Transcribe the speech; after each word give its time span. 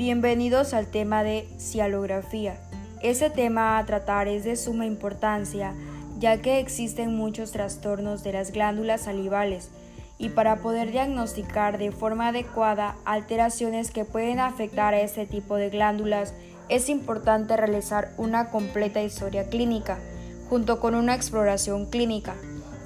Bienvenidos 0.00 0.72
al 0.72 0.86
tema 0.86 1.22
de 1.22 1.46
cialografía. 1.58 2.56
Este 3.02 3.28
tema 3.28 3.76
a 3.76 3.84
tratar 3.84 4.28
es 4.28 4.44
de 4.44 4.56
suma 4.56 4.86
importancia 4.86 5.74
ya 6.18 6.38
que 6.40 6.58
existen 6.58 7.14
muchos 7.14 7.52
trastornos 7.52 8.22
de 8.22 8.32
las 8.32 8.50
glándulas 8.50 9.02
salivales 9.02 9.68
y 10.16 10.30
para 10.30 10.56
poder 10.62 10.90
diagnosticar 10.90 11.76
de 11.76 11.92
forma 11.92 12.28
adecuada 12.28 12.96
alteraciones 13.04 13.90
que 13.90 14.06
pueden 14.06 14.40
afectar 14.40 14.94
a 14.94 15.02
este 15.02 15.26
tipo 15.26 15.56
de 15.56 15.68
glándulas 15.68 16.32
es 16.70 16.88
importante 16.88 17.54
realizar 17.58 18.14
una 18.16 18.48
completa 18.48 19.02
historia 19.02 19.50
clínica 19.50 19.98
junto 20.48 20.80
con 20.80 20.94
una 20.94 21.14
exploración 21.14 21.84
clínica. 21.84 22.36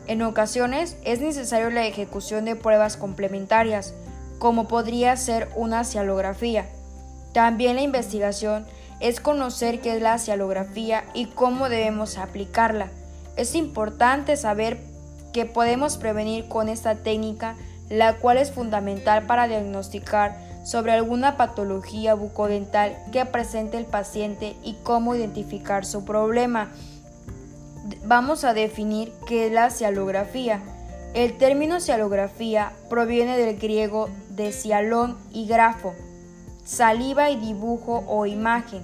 En 0.09 0.21
ocasiones 0.23 0.97
es 1.05 1.21
necesario 1.21 1.71
la 1.71 1.87
ejecución 1.87 2.45
de 2.45 2.57
pruebas 2.57 2.97
complementarias, 2.97 3.95
como 4.41 4.67
podría 4.67 5.17
ser 5.17 5.49
una 5.55 5.85
cialografía. 5.85 6.67
También 7.35 7.75
la 7.75 7.83
investigación 7.83 8.65
es 9.01 9.21
conocer 9.21 9.81
qué 9.81 9.97
es 9.97 10.01
la 10.01 10.19
cialografía 10.19 11.05
y 11.15 11.27
cómo 11.27 11.69
debemos 11.69 12.17
aplicarla. 12.17 12.91
Es 13.37 13.57
importante 13.57 14.37
saber 14.37 14.79
que 15.33 15.45
podemos 15.45 15.97
prevenir 15.97 16.47
con 16.47 16.69
esta 16.69 16.95
técnica, 16.95 17.57
la 17.91 18.19
cual 18.19 18.39
es 18.39 18.53
fundamental 18.53 19.27
para 19.27 19.49
diagnosticar 19.49 20.39
sobre 20.65 20.93
alguna 20.93 21.37
patología 21.37 22.15
bucodental 22.15 22.97
que 23.13 23.27
presente 23.27 23.79
el 23.79 23.85
paciente 23.85 24.55
y 24.63 24.75
cómo 24.85 25.17
identificar 25.17 25.85
su 25.85 26.05
problema. 26.05 26.71
Vamos 28.05 28.45
a 28.45 28.55
definir 28.55 29.13
qué 29.27 29.49
es 29.49 29.53
la 29.53 29.71
cialografía. 29.71 30.63
El 31.15 31.37
término 31.37 31.81
cialografía 31.81 32.73
proviene 32.89 33.37
del 33.37 33.59
griego 33.59 34.09
de 34.31 34.53
cialón 34.53 35.19
y 35.33 35.49
grafo, 35.49 35.95
saliva 36.65 37.31
y 37.31 37.37
dibujo 37.37 38.05
o 38.09 38.27
imagen. 38.27 38.83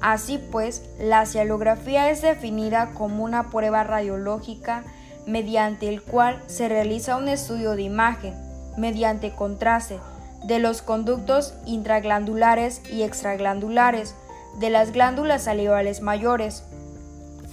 Así 0.00 0.38
pues, 0.38 0.82
la 0.98 1.26
cialografía 1.26 2.10
es 2.10 2.22
definida 2.22 2.90
como 2.94 3.24
una 3.24 3.50
prueba 3.50 3.84
radiológica 3.84 4.84
mediante 5.26 5.88
el 5.88 6.02
cual 6.02 6.42
se 6.46 6.68
realiza 6.68 7.16
un 7.16 7.28
estudio 7.28 7.72
de 7.72 7.82
imagen, 7.82 8.34
mediante 8.76 9.34
contraste, 9.34 9.98
de 10.44 10.58
los 10.58 10.82
conductos 10.82 11.54
intraglandulares 11.66 12.80
y 12.90 13.02
extraglandulares 13.02 14.14
de 14.58 14.70
las 14.70 14.92
glándulas 14.92 15.44
salivales 15.44 16.00
mayores, 16.00 16.64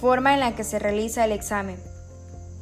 forma 0.00 0.34
en 0.34 0.40
la 0.40 0.54
que 0.54 0.64
se 0.64 0.78
realiza 0.78 1.24
el 1.24 1.32
examen. 1.32 1.76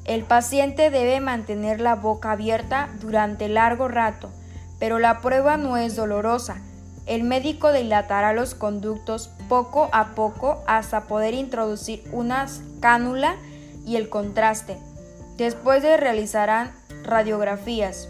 El 0.04 0.24
paciente 0.24 0.90
debe 0.90 1.20
mantener 1.20 1.80
la 1.80 1.94
boca 1.94 2.32
abierta 2.32 2.88
durante 3.00 3.48
largo 3.48 3.88
rato, 3.88 4.30
pero 4.78 4.98
la 4.98 5.20
prueba 5.20 5.56
no 5.56 5.76
es 5.76 5.96
dolorosa, 5.96 6.60
el 7.06 7.22
médico 7.22 7.72
dilatará 7.72 8.32
los 8.32 8.54
conductos 8.54 9.30
poco 9.48 9.88
a 9.92 10.14
poco 10.14 10.62
hasta 10.66 11.02
poder 11.02 11.34
introducir 11.34 12.02
una 12.12 12.46
cánula 12.80 13.36
y 13.84 13.96
el 13.96 14.08
contraste. 14.08 14.78
Después 15.36 15.82
de 15.82 15.96
realizarán 15.96 16.72
radiografías. 17.02 18.08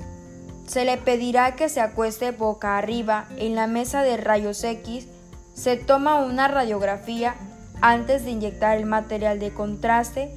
Se 0.67 0.85
le 0.85 0.97
pedirá 0.97 1.57
que 1.57 1.69
se 1.69 1.81
acueste 1.81 2.31
boca 2.31 2.79
arriba 2.79 3.27
en 3.37 3.55
la 3.55 3.67
mesa 3.67 4.03
de 4.03 4.17
rayos 4.17 4.63
X. 4.63 5.07
Se 5.55 5.77
toma 5.77 6.25
una 6.25 6.49
radiografía 6.49 7.35
antes 7.81 8.25
de 8.25 8.31
inyectar 8.31 8.79
el 8.79 8.87
material 8.87 9.41
de 9.41 9.53
contraste 9.53 10.35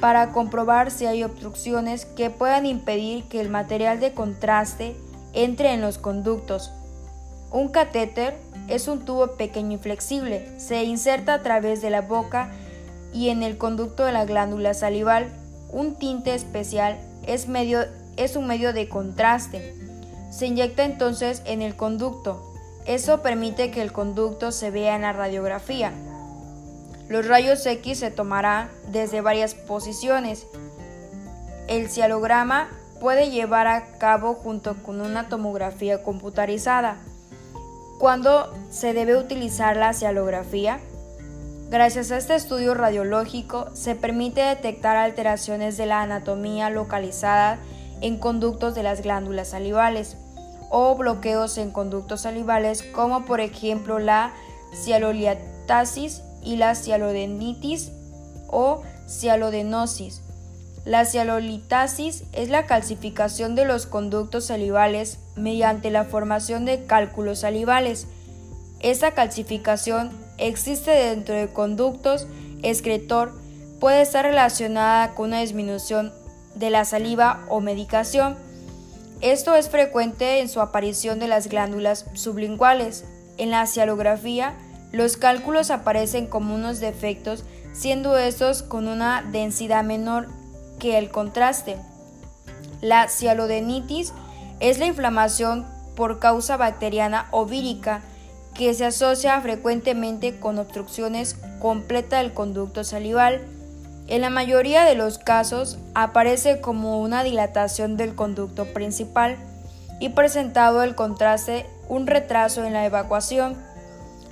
para 0.00 0.32
comprobar 0.32 0.90
si 0.90 1.06
hay 1.06 1.22
obstrucciones 1.24 2.06
que 2.06 2.30
puedan 2.30 2.66
impedir 2.66 3.24
que 3.28 3.40
el 3.40 3.50
material 3.50 4.00
de 4.00 4.12
contraste 4.12 4.96
entre 5.32 5.72
en 5.72 5.80
los 5.80 5.98
conductos. 5.98 6.72
Un 7.50 7.68
catéter 7.68 8.36
es 8.68 8.86
un 8.86 9.04
tubo 9.04 9.36
pequeño 9.36 9.76
y 9.76 9.78
flexible. 9.78 10.48
Se 10.58 10.84
inserta 10.84 11.34
a 11.34 11.42
través 11.42 11.82
de 11.82 11.90
la 11.90 12.02
boca 12.02 12.52
y 13.12 13.30
en 13.30 13.42
el 13.42 13.58
conducto 13.58 14.04
de 14.04 14.12
la 14.12 14.24
glándula 14.24 14.74
salival. 14.74 15.28
Un 15.72 15.96
tinte 15.96 16.34
especial 16.34 16.98
es, 17.26 17.48
medio, 17.48 17.80
es 18.16 18.36
un 18.36 18.46
medio 18.46 18.72
de 18.72 18.88
contraste. 18.88 19.74
Se 20.30 20.46
inyecta 20.46 20.84
entonces 20.84 21.42
en 21.44 21.60
el 21.60 21.74
conducto. 21.74 22.52
Eso 22.86 23.20
permite 23.20 23.70
que 23.70 23.82
el 23.82 23.92
conducto 23.92 24.52
se 24.52 24.70
vea 24.70 24.94
en 24.94 25.02
la 25.02 25.12
radiografía. 25.12 25.92
Los 27.08 27.26
rayos 27.26 27.66
X 27.66 27.98
se 27.98 28.12
tomarán 28.12 28.70
desde 28.92 29.20
varias 29.20 29.54
posiciones. 29.54 30.46
El 31.66 31.90
cialograma 31.90 32.68
puede 33.00 33.30
llevar 33.30 33.66
a 33.66 33.98
cabo 33.98 34.34
junto 34.34 34.80
con 34.82 35.00
una 35.00 35.28
tomografía 35.28 36.04
computarizada. 36.04 36.98
¿Cuándo 38.00 38.50
se 38.70 38.94
debe 38.94 39.14
utilizar 39.18 39.76
la 39.76 39.92
cialografía? 39.92 40.80
Gracias 41.68 42.10
a 42.10 42.16
este 42.16 42.34
estudio 42.34 42.72
radiológico 42.72 43.68
se 43.74 43.94
permite 43.94 44.40
detectar 44.40 44.96
alteraciones 44.96 45.76
de 45.76 45.84
la 45.84 46.00
anatomía 46.00 46.70
localizada 46.70 47.58
en 48.00 48.16
conductos 48.16 48.74
de 48.74 48.84
las 48.84 49.02
glándulas 49.02 49.48
salivales 49.48 50.16
o 50.70 50.96
bloqueos 50.96 51.58
en 51.58 51.72
conductos 51.72 52.22
salivales 52.22 52.82
como 52.82 53.26
por 53.26 53.42
ejemplo 53.42 53.98
la 53.98 54.32
cialoliatasis 54.72 56.22
y 56.42 56.56
la 56.56 56.74
cialodenitis 56.76 57.92
o 58.48 58.80
cialodenosis. 59.06 60.22
La 60.84 61.04
cialolitasis 61.04 62.24
es 62.32 62.48
la 62.48 62.64
calcificación 62.64 63.54
de 63.54 63.66
los 63.66 63.86
conductos 63.86 64.46
salivales 64.46 65.18
mediante 65.36 65.90
la 65.90 66.04
formación 66.04 66.64
de 66.64 66.84
cálculos 66.86 67.40
salivales. 67.40 68.06
Esta 68.80 69.12
calcificación 69.12 70.10
existe 70.38 70.90
dentro 70.90 71.34
de 71.34 71.52
conductos 71.52 72.26
excretor, 72.62 73.32
puede 73.78 74.02
estar 74.02 74.24
relacionada 74.24 75.14
con 75.14 75.28
una 75.28 75.40
disminución 75.40 76.12
de 76.54 76.70
la 76.70 76.84
saliva 76.84 77.44
o 77.48 77.60
medicación. 77.60 78.36
Esto 79.20 79.54
es 79.54 79.68
frecuente 79.68 80.40
en 80.40 80.48
su 80.48 80.60
aparición 80.60 81.18
de 81.18 81.28
las 81.28 81.48
glándulas 81.48 82.06
sublinguales. 82.14 83.04
En 83.36 83.50
la 83.50 83.66
cialografía, 83.66 84.54
los 84.92 85.18
cálculos 85.18 85.70
aparecen 85.70 86.26
como 86.26 86.54
unos 86.54 86.80
defectos, 86.80 87.44
siendo 87.72 88.16
estos 88.16 88.62
con 88.62 88.88
una 88.88 89.22
densidad 89.22 89.84
menor 89.84 90.28
que 90.80 90.98
el 90.98 91.12
contraste. 91.12 91.76
La 92.80 93.06
cialodenitis 93.08 94.12
es 94.58 94.80
la 94.80 94.86
inflamación 94.86 95.64
por 95.94 96.18
causa 96.18 96.56
bacteriana 96.56 97.28
o 97.30 97.46
vírica 97.46 98.02
que 98.54 98.74
se 98.74 98.86
asocia 98.86 99.40
frecuentemente 99.40 100.40
con 100.40 100.58
obstrucciones 100.58 101.36
completa 101.60 102.18
del 102.18 102.32
conducto 102.32 102.82
salival. 102.82 103.40
En 104.08 104.22
la 104.22 104.30
mayoría 104.30 104.84
de 104.84 104.96
los 104.96 105.18
casos 105.18 105.78
aparece 105.94 106.60
como 106.60 107.00
una 107.00 107.22
dilatación 107.22 107.96
del 107.96 108.14
conducto 108.14 108.64
principal 108.66 109.36
y 110.00 110.08
presentado 110.08 110.82
el 110.82 110.94
contraste 110.94 111.66
un 111.88 112.06
retraso 112.06 112.64
en 112.64 112.72
la 112.72 112.84
evacuación. 112.86 113.56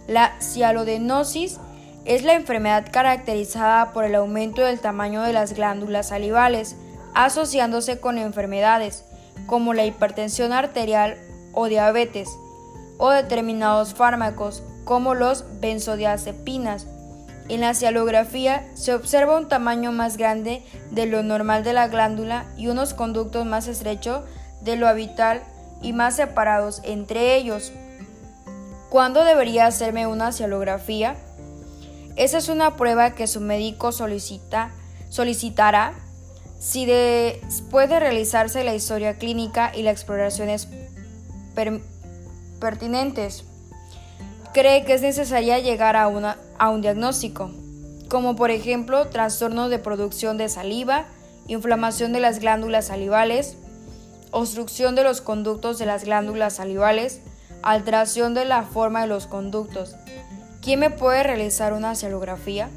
La 0.09 0.32
cialodenosis 0.41 1.60
es 2.04 2.22
la 2.22 2.34
enfermedad 2.34 2.86
caracterizada 2.91 3.92
por 3.92 4.04
el 4.04 4.14
aumento 4.14 4.62
del 4.62 4.81
tamaño 4.81 5.22
de 5.22 5.32
las 5.32 5.53
glándulas 5.53 6.09
salivales, 6.09 6.76
asociándose 7.14 8.00
con 8.00 8.19
enfermedades 8.19 9.04
como 9.47 9.75
la 9.75 9.84
hipertensión 9.86 10.53
arterial 10.53 11.19
o 11.53 11.66
diabetes, 11.66 12.28
o 12.98 13.10
determinados 13.10 13.94
fármacos 13.94 14.62
como 14.84 15.14
los 15.14 15.44
benzodiazepinas. 15.60 16.86
En 17.48 17.62
la 17.62 17.72
cialografía 17.75 18.69
se 18.75 18.94
observa 18.94 19.38
un 19.38 19.48
tamaño 19.48 19.91
más 19.91 20.16
grande 20.16 20.62
de 20.91 21.06
lo 21.06 21.22
normal 21.22 21.65
de 21.65 21.72
la 21.72 21.88
glándula 21.88 22.44
y 22.56 22.69
unos 22.69 22.92
conductos 22.94 23.47
más 23.47 23.69
estrechos 23.69 24.25
de 24.60 24.76
lo 24.76 24.86
habitual 24.86 25.42
y 25.80 25.92
más 25.92 26.16
separados 26.16 26.83
entre 26.84 27.36
ellos. 27.36 27.72
¿Cuándo 28.91 29.24
debería 29.24 29.66
hacerme 29.66 30.06
una 30.06 30.33
cialografía? 30.33 31.16
Esa 32.18 32.38
es 32.38 32.48
una 32.48 32.76
prueba 32.76 33.15
que 33.15 33.28
su 33.28 33.41
médico 33.41 33.92
solicita, 33.92 34.72
solicitará 35.09 35.94
si 36.59 36.84
después 36.84 37.88
de 37.88 38.00
realizarse 38.00 38.65
la 38.65 38.74
historia 38.74 39.18
clínica 39.18 39.70
y 39.72 39.82
las 39.82 39.92
exploraciones 39.92 40.66
pertinentes, 42.59 43.44
cree 44.53 44.84
que 44.84 44.94
es 44.94 45.03
necesaria 45.03 45.60
llegar 45.60 45.94
a, 45.94 46.09
una, 46.09 46.38
a 46.59 46.70
un 46.70 46.80
diagnóstico, 46.80 47.53
como 48.09 48.34
por 48.34 48.50
ejemplo 48.50 49.06
trastornos 49.06 49.70
de 49.70 49.78
producción 49.78 50.38
de 50.38 50.48
saliva, 50.48 51.06
inflamación 51.47 52.12
de 52.12 52.18
las 52.18 52.41
glándulas 52.41 52.86
salivales, 52.86 53.56
obstrucción 54.32 54.97
de 54.97 55.04
los 55.04 55.20
conductos 55.20 55.78
de 55.78 55.86
las 55.86 56.03
glándulas 56.03 56.56
salivales, 56.56 57.20
alteración 57.62 58.34
de 58.34 58.44
la 58.44 58.65
forma 58.65 59.03
de 59.03 59.06
los 59.06 59.26
conductos, 59.26 59.94
¿Quién 60.68 60.80
me 60.80 60.91
puede 60.91 61.22
realizar 61.22 61.72
una 61.72 61.94
cialografía? 61.94 62.68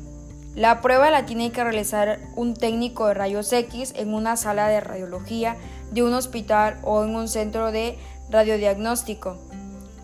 La 0.56 0.80
prueba 0.80 1.12
la 1.12 1.26
tiene 1.26 1.52
que 1.52 1.62
realizar 1.62 2.22
un 2.38 2.54
técnico 2.54 3.08
de 3.08 3.16
rayos 3.16 3.52
X 3.52 3.92
en 3.98 4.14
una 4.14 4.38
sala 4.38 4.70
de 4.70 4.80
radiología 4.80 5.58
de 5.92 6.02
un 6.02 6.14
hospital 6.14 6.80
o 6.84 7.04
en 7.04 7.14
un 7.14 7.28
centro 7.28 7.74
de 7.74 7.98
radiodiagnóstico. 8.30 9.36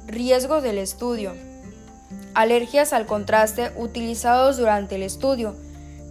Riesgos 0.05 0.63
del 0.63 0.79
estudio. 0.79 1.33
alergias 2.33 2.91
al 2.91 3.05
contraste 3.05 3.71
utilizados 3.77 4.57
durante 4.57 4.95
el 4.95 5.03
estudio, 5.03 5.55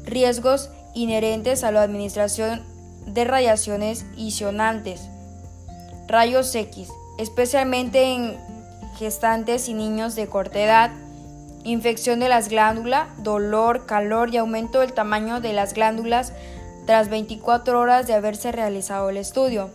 riesgos 0.02 0.70
inherentes 0.94 1.62
a 1.62 1.72
la 1.72 1.82
administración 1.82 2.64
de 3.06 3.26
radiaciones 3.26 4.06
isionantes, 4.16 5.10
rayos 6.08 6.54
X, 6.54 6.88
especialmente 7.18 8.14
en 8.14 8.38
gestantes 8.96 9.68
y 9.68 9.74
niños 9.74 10.14
de 10.14 10.26
corta 10.26 10.58
edad, 10.58 10.90
infección 11.66 12.20
de 12.20 12.28
las 12.28 12.48
glándulas, 12.48 13.08
dolor, 13.22 13.86
calor 13.86 14.32
y 14.32 14.36
aumento 14.36 14.80
del 14.80 14.92
tamaño 14.92 15.40
de 15.40 15.52
las 15.52 15.74
glándulas 15.74 16.32
tras 16.86 17.08
24 17.08 17.78
horas 17.80 18.06
de 18.06 18.14
haberse 18.14 18.52
realizado 18.52 19.10
el 19.10 19.16
estudio. 19.16 19.70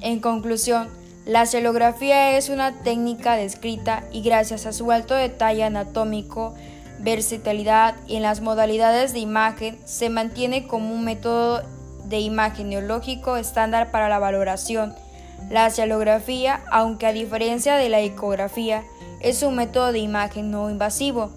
En 0.00 0.20
conclusión, 0.20 0.88
la 1.26 1.46
celografía 1.46 2.36
es 2.36 2.48
una 2.48 2.72
técnica 2.82 3.36
descrita 3.36 4.04
y 4.10 4.22
gracias 4.22 4.66
a 4.66 4.72
su 4.72 4.90
alto 4.90 5.14
detalle 5.14 5.62
anatómico, 5.62 6.54
versatilidad 6.98 7.94
y 8.06 8.16
en 8.16 8.22
las 8.22 8.40
modalidades 8.40 9.12
de 9.12 9.20
imagen 9.20 9.78
se 9.84 10.08
mantiene 10.08 10.66
como 10.66 10.94
un 10.94 11.04
método 11.04 11.62
de 12.06 12.20
imagen 12.20 12.70
neológico 12.70 13.36
estándar 13.36 13.90
para 13.90 14.08
la 14.08 14.18
valoración. 14.18 14.94
La 15.50 15.70
celografía, 15.70 16.62
aunque 16.70 17.06
a 17.06 17.12
diferencia 17.12 17.76
de 17.76 17.88
la 17.88 18.00
ecografía, 18.00 18.82
es 19.22 19.44
un 19.44 19.54
método 19.54 19.92
de 19.92 20.00
imagen 20.00 20.50
no 20.50 20.68
invasivo, 20.68 21.30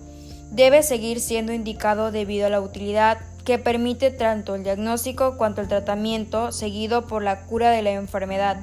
debe 0.52 0.82
seguir 0.82 1.20
siendo 1.20 1.54
indicado 1.54 2.12
debido 2.12 2.48
a 2.48 2.50
la 2.50 2.60
utilidad 2.60 3.20
que 3.46 3.60
permite 3.60 4.10
tanto 4.10 4.56
el 4.56 4.64
diagnóstico 4.64 5.38
cuanto 5.38 5.62
el 5.62 5.68
tratamiento 5.68 6.52
seguido 6.52 7.06
por 7.06 7.22
la 7.22 7.46
cura 7.46 7.70
de 7.70 7.84
la 7.84 7.92
enfermedad. 7.92 8.58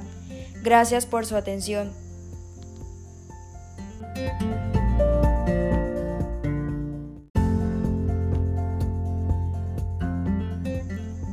Gracias 0.61 1.05
por 1.05 1.25
su 1.25 1.37
atención. 1.37 1.91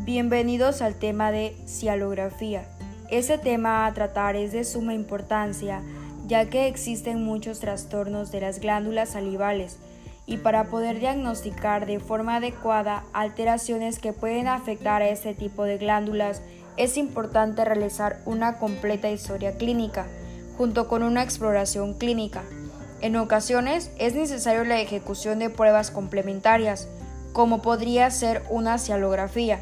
Bienvenidos 0.04 0.80
al 0.80 0.94
tema 0.94 1.32
de 1.32 1.56
cialografía. 1.66 2.68
Este 3.10 3.38
tema 3.38 3.86
a 3.86 3.94
tratar 3.94 4.36
es 4.36 4.52
de 4.52 4.62
suma 4.62 4.94
importancia 4.94 5.82
ya 6.30 6.48
que 6.48 6.68
existen 6.68 7.24
muchos 7.24 7.58
trastornos 7.58 8.30
de 8.30 8.40
las 8.40 8.60
glándulas 8.60 9.10
salivales 9.10 9.78
y 10.26 10.36
para 10.36 10.70
poder 10.70 11.00
diagnosticar 11.00 11.86
de 11.86 11.98
forma 11.98 12.36
adecuada 12.36 13.02
alteraciones 13.12 13.98
que 13.98 14.12
pueden 14.12 14.46
afectar 14.46 15.02
a 15.02 15.08
este 15.08 15.34
tipo 15.34 15.64
de 15.64 15.76
glándulas 15.76 16.40
es 16.76 16.96
importante 16.96 17.64
realizar 17.64 18.20
una 18.26 18.58
completa 18.58 19.10
historia 19.10 19.56
clínica 19.56 20.06
junto 20.56 20.86
con 20.86 21.02
una 21.02 21.24
exploración 21.24 21.94
clínica. 21.94 22.44
En 23.00 23.16
ocasiones 23.16 23.90
es 23.98 24.14
necesario 24.14 24.62
la 24.62 24.80
ejecución 24.80 25.40
de 25.40 25.50
pruebas 25.50 25.90
complementarias, 25.90 26.86
como 27.32 27.60
podría 27.60 28.08
ser 28.12 28.44
una 28.50 28.78
cialografía. 28.78 29.58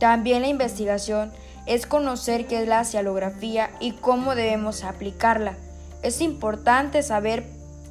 También 0.00 0.42
la 0.42 0.48
investigación 0.48 1.32
es 1.66 1.86
conocer 1.86 2.48
qué 2.48 2.60
es 2.62 2.66
la 2.66 2.82
cialografía 2.82 3.70
y 3.78 3.92
cómo 3.92 4.34
debemos 4.34 4.82
aplicarla. 4.82 5.56
Es 6.02 6.20
importante 6.20 7.02
saber 7.02 7.44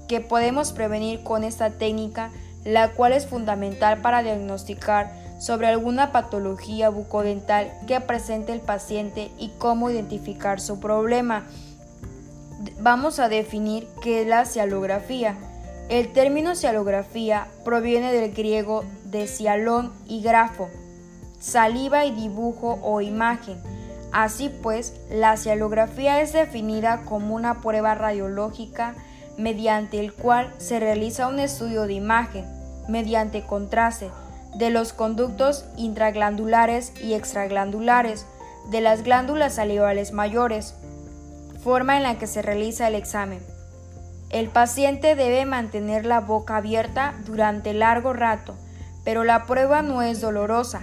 que 0.08 0.20
podemos 0.20 0.74
prevenir 0.74 1.24
con 1.24 1.44
esta 1.44 1.72
técnica, 1.72 2.32
la 2.66 2.92
cual 2.92 3.14
es 3.14 3.26
fundamental 3.26 4.02
para 4.02 4.24
diagnosticar 4.24 5.14
sobre 5.40 5.68
alguna 5.68 6.12
patología 6.12 6.90
bucodental 6.90 7.72
que 7.88 8.00
presente 8.02 8.52
el 8.52 8.60
paciente 8.60 9.32
y 9.40 9.50
cómo 9.58 9.90
identificar 9.90 10.60
su 10.60 10.80
problema. 10.80 11.48
Vamos 12.80 13.20
a 13.20 13.30
definir 13.30 13.88
qué 14.04 14.22
es 14.22 14.28
la 14.28 14.46
cialografía. 14.46 15.36
El 15.90 16.14
término 16.14 16.56
cialografía 16.56 17.48
proviene 17.66 18.14
del 18.14 18.34
griego 18.34 18.84
de 19.06 19.28
cialón 19.28 19.92
y 20.08 20.22
grafo, 20.22 20.70
saliva 21.40 22.06
y 22.06 22.12
dibujo 22.12 22.80
o 22.84 23.02
imagen. 23.02 23.58
Así 24.12 24.50
pues, 24.50 24.94
la 25.10 25.38
cialografía 25.38 26.22
es 26.22 26.34
definida 26.34 27.04
como 27.06 27.36
una 27.36 27.62
prueba 27.62 27.96
radiológica 27.96 28.96
mediante 29.38 30.00
el 30.00 30.14
cual 30.14 30.54
se 30.58 30.80
realiza 30.80 31.28
un 31.28 31.40
estudio 31.40 31.88
de 31.88 31.94
imagen, 31.94 32.46
mediante 32.90 33.46
contraste, 33.46 34.10
de 34.56 34.70
los 34.70 34.92
conductos 34.92 35.66
intraglandulares 35.78 36.92
y 37.02 37.14
extraglandulares 37.14 38.26
de 38.70 38.82
las 38.82 39.04
glándulas 39.04 39.56
salivales 39.56 40.12
mayores, 40.12 40.76
forma 41.64 41.96
en 41.98 42.04
la 42.04 42.18
que 42.18 42.28
se 42.28 42.42
realiza 42.42 42.88
el 42.88 42.96
examen. 42.96 43.40
El 44.30 44.50
paciente 44.50 45.16
debe 45.16 45.46
mantener 45.46 46.06
la 46.06 46.20
boca 46.20 46.58
abierta 46.58 47.14
durante 47.26 47.74
largo 47.74 48.14
rato, 48.14 48.56
pero 49.04 49.24
la 49.24 49.46
prueba 49.46 49.82
no 49.82 50.02
es 50.02 50.22
dolorosa, 50.22 50.82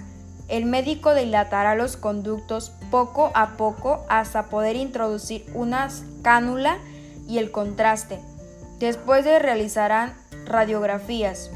el 0.49 0.65
médico 0.65 1.15
dilatará 1.15 1.75
los 1.75 1.97
conductos 1.97 2.73
poco 2.91 3.31
a 3.35 3.57
poco 3.57 4.05
hasta 4.09 4.45
poder 4.45 4.77
introducir 4.77 5.45
una 5.55 5.89
cánula 6.23 6.79
y 7.29 7.39
el 7.39 7.51
contraste. 7.51 8.19
Después 8.79 9.25
de 9.25 9.39
realizarán 9.39 10.15
radiografías. 10.47 11.51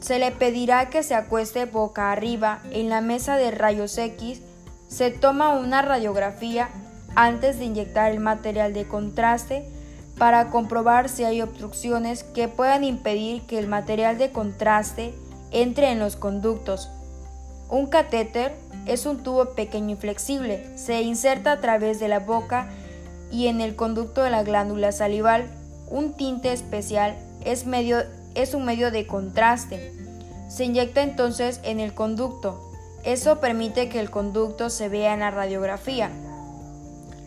Se 0.00 0.18
le 0.18 0.30
pedirá 0.30 0.88
que 0.88 1.02
se 1.02 1.14
acueste 1.14 1.64
boca 1.64 2.12
arriba 2.12 2.60
en 2.70 2.88
la 2.88 3.00
mesa 3.00 3.36
de 3.36 3.50
rayos 3.50 3.98
X. 3.98 4.40
Se 4.88 5.10
toma 5.10 5.58
una 5.58 5.82
radiografía 5.82 6.68
antes 7.16 7.58
de 7.58 7.64
inyectar 7.64 8.12
el 8.12 8.20
material 8.20 8.72
de 8.72 8.86
contraste 8.86 9.68
para 10.18 10.50
comprobar 10.50 11.08
si 11.08 11.24
hay 11.24 11.42
obstrucciones 11.42 12.22
que 12.22 12.46
puedan 12.46 12.84
impedir 12.84 13.42
que 13.46 13.58
el 13.58 13.66
material 13.66 14.18
de 14.18 14.30
contraste 14.30 15.14
entre 15.50 15.90
en 15.90 15.98
los 15.98 16.16
conductos. 16.16 16.90
Un 17.70 17.86
catéter 17.86 18.52
es 18.86 19.06
un 19.06 19.22
tubo 19.22 19.54
pequeño 19.54 19.94
y 19.94 19.96
flexible. 19.96 20.76
Se 20.76 21.02
inserta 21.02 21.52
a 21.52 21.60
través 21.60 22.00
de 22.00 22.08
la 22.08 22.18
boca 22.18 22.68
y 23.30 23.46
en 23.46 23.60
el 23.60 23.76
conducto 23.76 24.24
de 24.24 24.30
la 24.30 24.42
glándula 24.42 24.90
salival. 24.90 25.48
Un 25.88 26.14
tinte 26.14 26.52
especial 26.52 27.16
es, 27.44 27.64
un 27.64 28.64
medio 28.64 28.90
de 28.90 29.06
contraste. 29.06 29.92
Se 30.48 30.64
inyecta 30.64 31.02
entonces 31.02 31.60
en 31.62 31.78
el 31.78 31.94
conducto. 31.94 32.60
Eso 33.04 33.38
permite 33.38 33.88
que 33.88 34.00
el 34.00 34.10
conducto 34.10 34.68
se 34.68 34.88
vea 34.88 35.14
en 35.14 35.20
la 35.20 35.30
radiografía. 35.30 36.10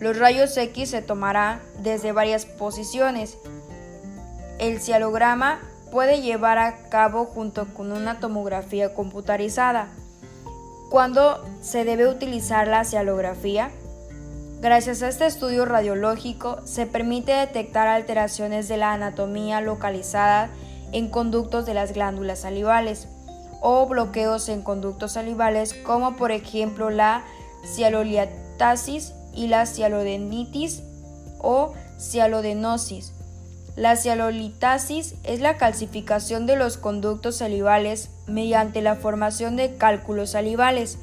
Los 0.02 0.20
rayos 0.20 0.58
X 0.58 0.90
se 0.90 1.02
tomarán 1.02 1.62
desde 1.82 2.12
varias 2.12 2.46
posiciones. 2.46 3.38
El 4.60 4.82
cialograma 4.82 5.62
puede 5.90 6.22
llevar 6.22 6.58
a 6.58 6.90
cabo 6.90 7.26
junto 7.26 7.66
con 7.74 7.94
una 7.94 8.20
tomografía 8.20 8.94
computarizada. 8.94 9.88
¿Cuándo 10.94 11.44
se 11.64 11.86
debe 11.86 12.08
utilizar 12.08 12.68
la 12.68 12.84
cialografía? 12.84 13.72
Gracias 14.62 15.02
a 15.02 15.08
este 15.08 15.26
estudio 15.26 15.66
radiológico 15.66 16.60
se 16.66 16.86
permite 16.86 17.32
detectar 17.32 17.88
alteraciones 17.88 18.68
de 18.68 18.78
la 18.78 18.94
anatomía 18.94 19.60
localizada 19.60 20.52
en 20.92 21.10
conductos 21.10 21.66
de 21.66 21.74
las 21.74 21.94
glándulas 21.94 22.42
salivales 22.42 23.08
o 23.60 23.88
bloqueos 23.88 24.50
en 24.50 24.62
conductos 24.62 25.14
salivales 25.14 25.74
como 25.74 26.16
por 26.16 26.32
ejemplo 26.32 26.92
la 26.92 27.24
cialoliatasis 27.66 29.14
y 29.34 29.48
la 29.48 29.66
cialodenitis 29.66 30.84
o 31.40 31.74
cialodenosis. 32.00 33.14
La 33.76 33.96
cialolitasis 33.96 35.16
es 35.24 35.40
la 35.40 35.58
calcificación 35.58 36.46
de 36.46 36.56
los 36.56 36.78
conductos 36.78 37.38
salivales 37.38 38.12
mediante 38.28 38.82
la 38.82 38.96
formación 38.96 39.56
de 39.56 39.76
cálculos 39.76 40.32
salivales. 40.32 40.98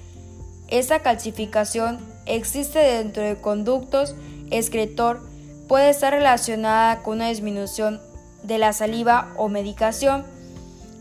Esta 0.69 1.01
calcificación 1.01 1.99
existe 2.27 2.79
dentro 2.79 3.23
de 3.23 3.37
conductos 3.37 4.15
excretor, 4.51 5.21
puede 5.69 5.91
estar 5.91 6.13
relacionada 6.13 7.03
con 7.03 7.17
una 7.17 7.29
disminución 7.29 8.01
de 8.43 8.59
la 8.59 8.73
saliva 8.73 9.33
o 9.37 9.49
medicación. 9.49 10.25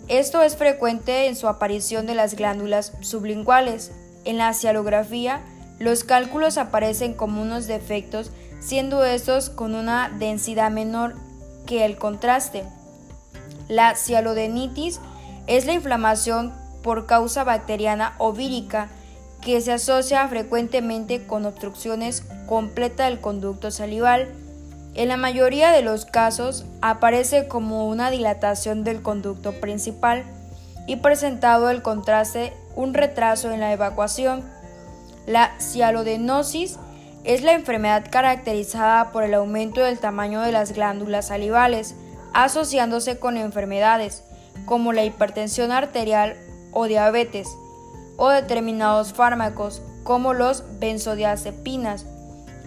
Esto 0.07 0.41
es 0.41 0.55
frecuente 0.55 1.27
en 1.27 1.35
su 1.35 1.47
aparición 1.47 2.05
de 2.05 2.15
las 2.15 2.35
glándulas 2.35 2.93
sublinguales. 3.01 3.91
En 4.25 4.37
la 4.37 4.53
cialografía, 4.53 5.41
los 5.79 6.03
cálculos 6.03 6.57
aparecen 6.57 7.13
como 7.13 7.41
unos 7.41 7.67
defectos, 7.67 8.31
siendo 8.59 9.05
estos 9.05 9.49
con 9.49 9.75
una 9.75 10.09
densidad 10.09 10.71
menor 10.71 11.15
que 11.65 11.85
el 11.85 11.97
contraste. 11.97 12.63
La 13.67 13.95
cialodenitis 13.95 14.99
es 15.49 15.65
la 15.65 15.73
inflamación 15.73 16.53
por 16.83 17.07
causa 17.07 17.43
bacteriana 17.43 18.13
o 18.19 18.33
vírica 18.33 18.87
que 19.41 19.59
se 19.61 19.73
asocia 19.73 20.27
frecuentemente 20.27 21.25
con 21.25 21.45
obstrucciones 21.45 22.23
completa 22.45 23.05
del 23.05 23.19
conducto 23.19 23.71
salival. 23.71 24.29
En 24.93 25.07
la 25.07 25.17
mayoría 25.17 25.71
de 25.71 25.81
los 25.81 26.05
casos 26.05 26.65
aparece 26.81 27.47
como 27.47 27.87
una 27.87 28.11
dilatación 28.11 28.83
del 28.83 29.01
conducto 29.01 29.53
principal 29.53 30.23
y 30.85 30.97
presentado 30.97 31.71
el 31.71 31.81
contraste 31.81 32.53
un 32.75 32.93
retraso 32.93 33.51
en 33.51 33.59
la 33.59 33.73
evacuación. 33.73 34.43
La 35.25 35.59
cialodenosis 35.59 36.77
es 37.23 37.41
la 37.41 37.53
enfermedad 37.53 38.05
caracterizada 38.11 39.11
por 39.11 39.23
el 39.23 39.33
aumento 39.33 39.81
del 39.81 39.97
tamaño 39.97 40.41
de 40.41 40.51
las 40.51 40.73
glándulas 40.73 41.27
salivales, 41.27 41.95
asociándose 42.33 43.17
con 43.17 43.35
enfermedades 43.35 44.23
como 44.65 44.93
la 44.93 45.03
hipertensión 45.03 45.71
arterial 45.71 46.37
o 46.71 46.85
diabetes, 46.85 47.47
o 48.17 48.29
determinados 48.29 49.13
fármacos 49.13 49.81
como 50.03 50.33
los 50.33 50.63
benzodiazepinas. 50.79 52.05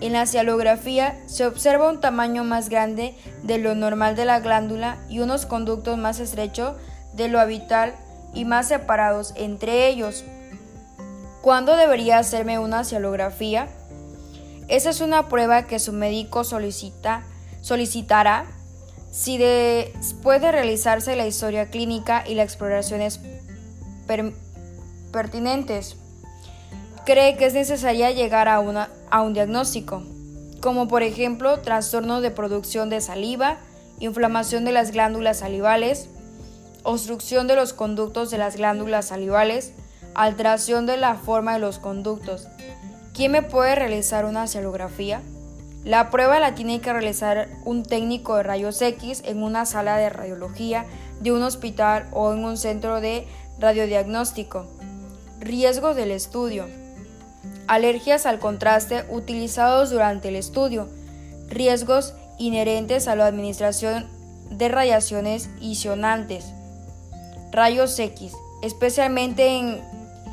En 0.00 0.14
la 0.14 0.26
cialografía 0.26 1.20
se 1.26 1.46
observa 1.46 1.90
un 1.90 2.00
tamaño 2.00 2.42
más 2.42 2.68
grande 2.68 3.16
de 3.42 3.58
lo 3.58 3.74
normal 3.74 4.16
de 4.16 4.24
la 4.24 4.40
glándula 4.40 4.98
y 5.08 5.20
unos 5.20 5.46
conductos 5.46 5.98
más 5.98 6.18
estrechos 6.18 6.76
de 7.12 7.28
lo 7.28 7.38
habitual 7.38 7.94
y 8.34 8.44
más 8.44 8.68
separados 8.68 9.32
entre 9.36 9.88
ellos. 9.88 10.24
¿Cuándo 11.42 11.76
debería 11.76 12.18
hacerme 12.18 12.58
una 12.58 12.84
cialografía? 12.84 13.68
Esa 14.68 14.90
es 14.90 15.00
una 15.00 15.28
prueba 15.28 15.64
que 15.64 15.78
su 15.78 15.92
médico 15.92 16.44
solicita, 16.44 17.24
solicitará 17.60 18.46
si 19.12 19.36
después 19.36 20.40
de 20.40 20.50
realizarse 20.50 21.14
la 21.16 21.26
historia 21.26 21.68
clínica 21.70 22.24
y 22.26 22.34
las 22.34 22.46
exploraciones 22.46 23.20
pertinentes, 25.12 25.96
cree 27.04 27.36
que 27.36 27.44
es 27.44 27.52
necesaria 27.52 28.10
llegar 28.10 28.48
a, 28.48 28.58
un 28.58 29.34
diagnóstico, 29.34 30.02
como 30.60 30.88
por 30.88 31.02
ejemplo 31.02 31.60
trastornos 31.60 32.22
de 32.22 32.30
producción 32.30 32.88
de 32.88 33.02
saliva, 33.02 33.58
inflamación 34.00 34.64
de 34.64 34.72
las 34.72 34.92
glándulas 34.92 35.40
salivales, 35.40 36.08
obstrucción 36.82 37.46
de 37.46 37.54
los 37.54 37.74
conductos 37.74 38.30
de 38.30 38.38
las 38.38 38.56
glándulas 38.56 39.08
salivales, 39.08 39.74
alteración 40.14 40.86
de 40.86 40.96
la 40.96 41.16
forma 41.16 41.52
de 41.52 41.58
los 41.58 41.78
conductos. 41.78 42.48
¿Quién 43.12 43.32
me 43.32 43.42
puede 43.42 43.74
realizar 43.74 44.24
una 44.24 44.46
celografía? 44.46 45.20
La 45.84 46.10
prueba 46.10 46.38
la 46.38 46.54
tiene 46.54 46.80
que 46.80 46.92
realizar 46.92 47.48
un 47.64 47.82
técnico 47.82 48.36
de 48.36 48.44
rayos 48.44 48.80
X 48.80 49.22
en 49.24 49.42
una 49.42 49.66
sala 49.66 49.96
de 49.96 50.10
radiología 50.10 50.86
de 51.20 51.32
un 51.32 51.42
hospital 51.42 52.06
o 52.12 52.32
en 52.32 52.44
un 52.44 52.56
centro 52.56 53.00
de 53.00 53.26
radiodiagnóstico. 53.58 54.66
Riesgos 55.40 55.96
del 55.96 56.12
estudio. 56.12 56.66
Alergias 57.66 58.26
al 58.26 58.38
contraste 58.38 59.04
utilizados 59.10 59.90
durante 59.90 60.28
el 60.28 60.36
estudio. 60.36 60.88
Riesgos 61.48 62.14
inherentes 62.38 63.08
a 63.08 63.16
la 63.16 63.26
administración 63.26 64.06
de 64.50 64.68
radiaciones 64.68 65.50
isionantes. 65.60 66.44
Rayos 67.50 67.98
X, 67.98 68.32
especialmente 68.62 69.58
en 69.58 69.82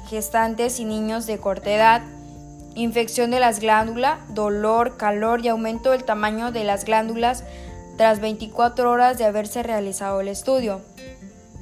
gestantes 0.10 0.80
y 0.80 0.86
niños 0.86 1.26
de 1.26 1.40
corta 1.40 1.72
edad 1.72 2.02
infección 2.82 3.32
de 3.32 3.40
las 3.40 3.60
glándulas, 3.60 4.20
dolor, 4.34 4.98
calor 4.98 5.44
y 5.44 5.50
aumento 5.50 5.92
del 5.92 6.04
tamaño 6.04 6.52
de 6.52 6.64
las 6.64 6.86
glándulas 6.86 7.44
tras 7.98 8.20
24 8.20 8.90
horas 8.90 9.18
de 9.18 9.26
haberse 9.26 9.64
realizado 9.64 10.22
el 10.22 10.30
estudio. 10.30 10.82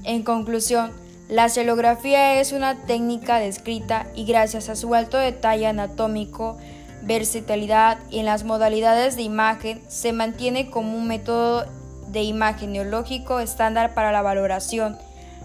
En 0.04 0.24
conclusión, 0.24 0.92
la 1.28 1.50
celografía 1.50 2.40
es 2.40 2.52
una 2.52 2.76
técnica 2.86 3.40
descrita 3.40 4.08
y 4.16 4.26
gracias 4.26 4.70
a 4.70 4.76
su 4.76 4.94
alto 4.96 5.18
detalle 5.18 5.68
anatómico, 5.68 6.58
versatilidad 7.02 7.98
y 8.10 8.20
en 8.20 8.26
las 8.26 8.44
modalidades 8.44 9.16
de 9.16 9.24
imagen 9.24 9.82
se 9.88 10.14
mantiene 10.14 10.70
como 10.70 10.96
un 10.96 11.08
método 11.08 11.66
de 12.08 12.22
imagen 12.24 12.72
neológico 12.72 13.40
estándar 13.40 13.94
para 13.94 14.12
la 14.12 14.22
valoración. 14.22 14.98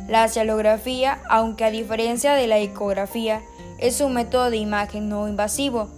La 0.08 0.28
celografía, 0.28 1.20
aunque 1.28 1.64
a 1.64 1.70
diferencia 1.70 2.34
de 2.34 2.46
la 2.46 2.58
ecografía, 2.58 3.40
es 3.82 4.00
un 4.00 4.14
método 4.14 4.50
de 4.50 4.56
imagen 4.56 5.08
no 5.08 5.28
invasivo. 5.28 5.90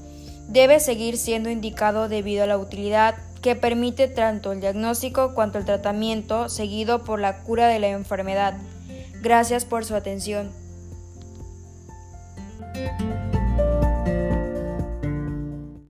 Debe 0.49 0.81
seguir 0.81 1.19
siendo 1.19 1.51
indicado 1.51 2.09
debido 2.09 2.45
a 2.45 2.47
la 2.47 2.59
utilidad 2.59 3.15
que 3.43 3.55
permite 3.55 4.09
tanto 4.09 4.53
el 4.53 4.61
diagnóstico 4.61 5.35
cuanto 5.35 5.59
el 5.59 5.67
tratamiento 5.67 6.49
seguido 6.49 7.05
por 7.05 7.21
la 7.21 7.43
cura 7.43 7.69
de 7.69 7.79
la 7.79 7.89
enfermedad. 7.89 8.55
Gracias 9.21 9.67
por 9.67 9.85
su 9.85 9.95
atención. 9.95 10.51